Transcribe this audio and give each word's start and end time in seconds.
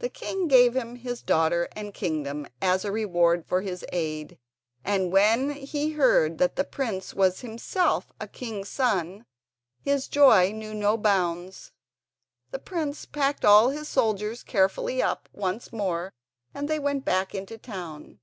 The 0.00 0.08
king 0.08 0.48
gave 0.48 0.74
him 0.74 0.96
his 0.96 1.22
daughter 1.22 1.68
and 1.70 1.94
kingdom 1.94 2.48
as 2.60 2.84
a 2.84 2.90
reward 2.90 3.46
for 3.46 3.60
his 3.62 3.84
aid, 3.92 4.36
and 4.84 5.12
when 5.12 5.50
he 5.50 5.90
heard 5.90 6.38
that 6.38 6.56
the 6.56 6.64
prince 6.64 7.14
was 7.14 7.42
himself 7.42 8.10
a 8.18 8.26
king's 8.26 8.68
son 8.68 9.24
his 9.80 10.08
joy 10.08 10.50
knew 10.50 10.74
no 10.74 10.96
bounds. 10.96 11.70
The 12.50 12.58
prince 12.58 13.06
packed 13.06 13.44
all 13.44 13.68
his 13.68 13.86
soldiers 13.88 14.42
carefully 14.42 15.00
up 15.00 15.28
once 15.32 15.72
more, 15.72 16.12
and 16.52 16.66
they 16.68 16.80
went 16.80 17.04
back 17.04 17.32
into 17.32 17.54
the 17.54 17.58
town. 17.62 18.18